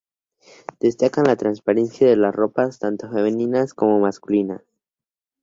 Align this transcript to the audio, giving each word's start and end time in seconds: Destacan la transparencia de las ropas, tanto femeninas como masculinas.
Destacan 0.79 1.25
la 1.27 1.35
transparencia 1.35 2.09
de 2.09 2.15
las 2.15 2.33
ropas, 2.33 2.79
tanto 2.79 3.07
femeninas 3.11 3.75
como 3.75 3.99
masculinas. 3.99 4.63